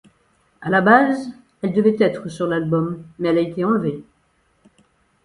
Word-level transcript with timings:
À 0.61 0.71
la 0.71 0.81
base, 0.81 1.27
elle 1.61 1.73
devait 1.73 1.95
être 1.99 2.27
sur 2.27 2.47
l’album, 2.47 3.03
mais 3.19 3.27
elle 3.29 3.37
a 3.37 3.41
été 3.41 3.63
enlevée. 3.63 4.03